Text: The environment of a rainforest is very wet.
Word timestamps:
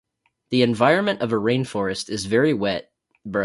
The 0.49 0.63
environment 0.63 1.21
of 1.21 1.31
a 1.31 1.35
rainforest 1.35 2.09
is 2.09 2.25
very 2.25 2.55
wet. 2.55 2.91